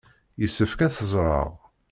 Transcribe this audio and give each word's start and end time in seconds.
Yessefk 0.41 0.79
ad 0.85 0.93
teẓreɣ. 0.97 1.51